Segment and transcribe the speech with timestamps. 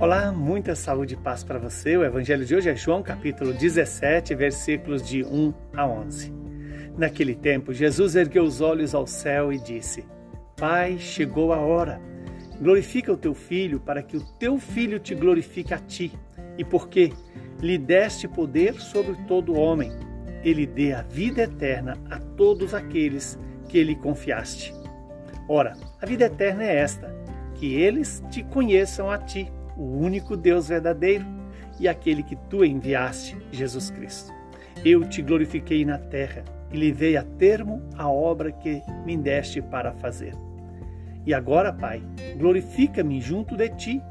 [0.00, 1.94] Olá, muita saúde e paz para você.
[1.94, 6.32] O evangelho de hoje é João, capítulo 17, versículos de 1 a 11.
[6.96, 10.06] Naquele tempo, Jesus ergueu os olhos ao céu e disse:
[10.56, 12.00] Pai, chegou a hora.
[12.58, 16.18] Glorifica o teu filho, para que o teu filho te glorifique a ti,
[16.56, 17.12] e porque
[17.60, 19.92] lhe deste poder sobre todo homem,
[20.42, 23.38] ele dê a vida eterna a todos aqueles
[23.68, 24.72] que lhe confiaste.
[25.46, 27.14] Ora, a vida eterna é esta:
[27.54, 31.24] que eles te conheçam a ti o único Deus verdadeiro
[31.78, 34.30] e aquele que tu enviaste, Jesus Cristo.
[34.84, 39.94] Eu te glorifiquei na terra e levei a termo a obra que me deste para
[39.94, 40.34] fazer.
[41.24, 42.02] E agora, Pai,
[42.36, 44.02] glorifica-me junto de ti,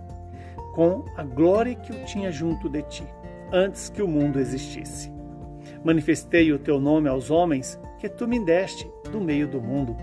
[0.73, 3.03] com a glória que eu tinha junto de ti,
[3.51, 5.11] antes que o mundo existisse.
[5.83, 9.95] Manifestei o teu nome aos homens que tu me deste do meio do mundo.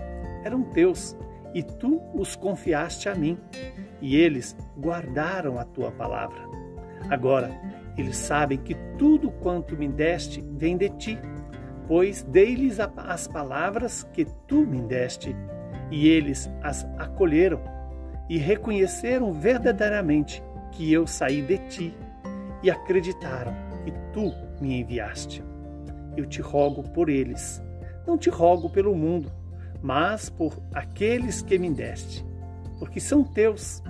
[0.43, 1.17] Eram teus
[1.57, 3.35] e tu os confiaste a mim
[3.99, 6.37] e eles guardaram a tua palavra.
[7.09, 7.49] Agora,
[7.97, 11.17] eles sabem que tudo quanto me deste vem de ti,
[11.87, 15.35] pois dei-lhes as palavras que tu me deste,
[15.89, 17.59] e eles as acolheram
[18.29, 21.97] e reconheceram verdadeiramente que eu saí de ti
[22.61, 25.43] e acreditaram que tu me enviaste.
[26.15, 27.63] Eu te rogo por eles,
[28.05, 29.31] não te rogo pelo mundo,
[29.87, 32.27] mas por aqueles que me deste
[32.79, 33.81] porque são teus.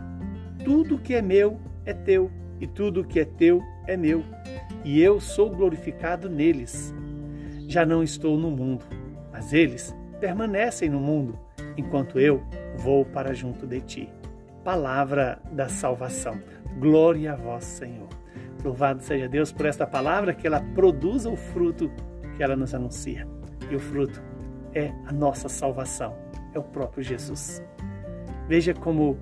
[0.64, 4.24] Tudo que é meu é teu, e tudo que é teu é meu,
[4.84, 6.94] e eu sou glorificado neles.
[7.68, 8.86] Já não estou no mundo,
[9.32, 11.38] mas eles permanecem no mundo,
[11.76, 12.44] enquanto eu
[12.78, 14.10] vou para junto de ti.
[14.64, 16.40] Palavra da salvação.
[16.80, 18.08] Glória a vós, Senhor.
[18.64, 21.90] Louvado seja Deus por esta palavra, que ela produza o fruto
[22.36, 23.28] que ela nos anuncia.
[23.70, 24.22] E o fruto
[24.78, 26.16] é a nossa salvação,
[26.54, 27.64] é o próprio Jesus.
[28.48, 29.18] Veja como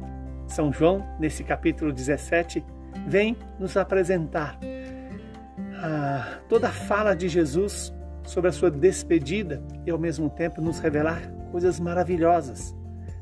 [0.48, 2.64] São João, nesse capítulo 17,
[3.08, 4.60] vem nos apresentar
[5.78, 7.94] ah, toda a fala de Jesus
[8.24, 11.22] sobre a sua despedida e ao mesmo tempo nos revelar
[11.52, 12.76] coisas maravilhosas.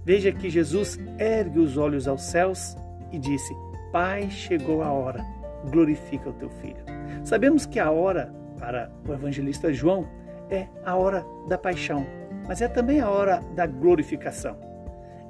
[0.04, 2.76] Veja que Jesus ergue os olhos aos céus
[3.12, 3.54] e disse:
[3.92, 5.24] Pai, chegou a hora,
[5.70, 6.84] glorifica o teu filho.
[7.24, 10.08] Sabemos que a hora para o evangelista João
[10.50, 12.06] é a hora da paixão,
[12.48, 14.58] mas é também a hora da glorificação.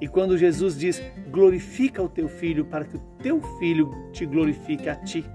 [0.01, 4.89] E quando Jesus diz: glorifica o teu filho, para que o teu filho te glorifique
[4.89, 5.25] a ti.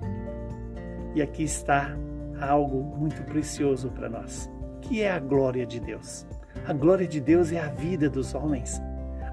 [1.14, 1.96] E aqui está
[2.40, 4.50] algo muito precioso para nós,
[4.80, 6.26] que é a glória de Deus.
[6.66, 8.80] A glória de Deus é a vida dos homens.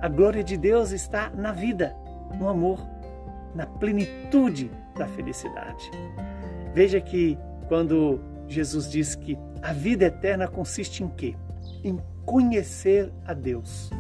[0.02, 1.96] A glória de Deus está na vida,
[2.40, 2.80] no amor,
[3.54, 5.90] na plenitude da felicidade.
[6.74, 11.36] Veja que quando Jesus diz que a vida eterna consiste em quê?
[11.84, 13.92] Em conhecer a Deus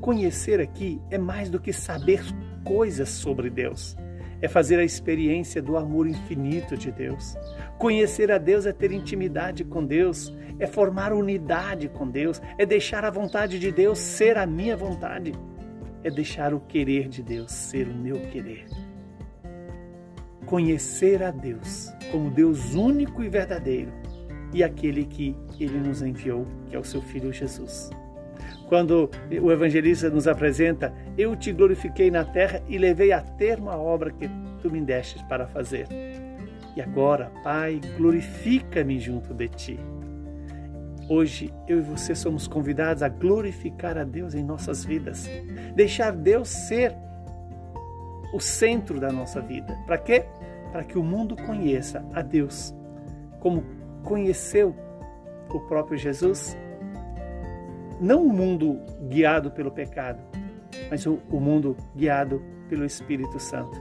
[0.00, 2.22] Conhecer aqui é mais do que saber
[2.64, 3.96] coisas sobre Deus.
[4.40, 7.36] É fazer a experiência do amor infinito de Deus.
[7.78, 13.04] Conhecer a Deus é ter intimidade com Deus, é formar unidade com Deus, é deixar
[13.04, 15.32] a vontade de Deus ser a minha vontade,
[16.02, 18.64] é deixar o querer de Deus ser o meu querer.
[20.46, 23.92] Conhecer a Deus como Deus único e verdadeiro
[24.52, 27.90] e aquele que ele nos enviou, que é o seu Filho Jesus
[28.70, 29.10] quando
[29.42, 34.12] o evangelista nos apresenta: Eu te glorifiquei na terra e levei a termo a obra
[34.12, 34.30] que
[34.62, 35.88] tu me destes para fazer.
[36.76, 39.80] E agora, Pai, glorifica-me junto de ti.
[41.08, 45.28] Hoje, eu e você somos convidados a glorificar a Deus em nossas vidas,
[45.74, 46.94] deixar Deus ser
[48.32, 49.76] o centro da nossa vida.
[49.84, 50.24] Para quê?
[50.70, 52.72] Para que o mundo conheça a Deus,
[53.40, 53.64] como
[54.02, 54.74] conheceu
[55.52, 56.56] o próprio Jesus
[58.00, 60.20] não o mundo guiado pelo pecado,
[60.88, 63.78] mas o, mundo guiado pelo Espírito Santo.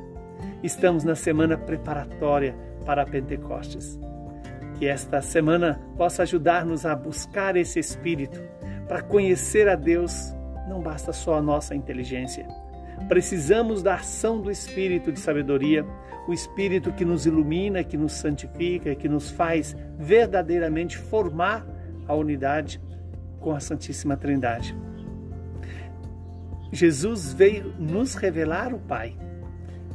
[0.61, 2.53] Estamos na semana preparatória
[2.85, 3.97] para Pentecostes.
[4.77, 8.41] Que esta semana possa ajudar-nos a buscar esse Espírito.
[8.87, 10.33] Para conhecer a Deus,
[10.67, 12.45] não basta só a nossa inteligência.
[13.07, 15.85] Precisamos da ação do Espírito de sabedoria,
[16.27, 21.65] o Espírito que nos ilumina, que nos santifica, que nos faz verdadeiramente formar
[22.07, 22.81] a unidade
[23.39, 24.75] com a Santíssima Trindade.
[26.71, 29.15] Jesus veio nos revelar o Pai.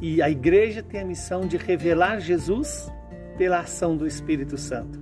[0.01, 2.91] E a igreja tem a missão de revelar Jesus
[3.37, 4.99] pela ação do Espírito Santo.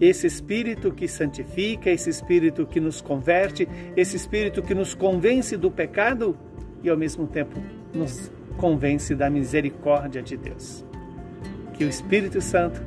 [0.00, 3.66] Esse Espírito que santifica, esse Espírito que nos converte,
[3.96, 6.38] esse Espírito que nos convence do pecado
[6.82, 7.60] e ao mesmo tempo
[7.92, 10.84] nos convence da misericórdia de Deus.
[11.74, 12.80] Que o Espírito Santo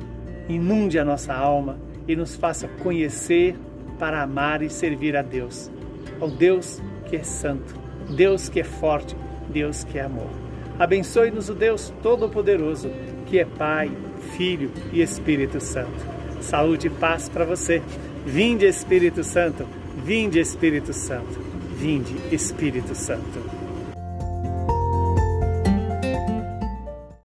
[0.48, 1.78] inunde a nossa alma
[2.08, 3.56] e nos faça conhecer
[3.98, 5.70] para amar e servir a Deus,
[6.20, 7.74] ao Deus que é santo,
[8.16, 9.16] Deus que é forte,
[9.48, 10.30] Deus que é amor.
[10.78, 12.90] Abençoe-nos o Deus Todo-Poderoso,
[13.26, 13.90] que é Pai,
[14.36, 15.90] Filho e Espírito Santo.
[16.40, 17.82] Saúde e paz para você.
[18.24, 19.66] Vinde Espírito Santo,
[20.04, 21.38] vinde Espírito Santo,
[21.76, 23.59] vinde Espírito Santo.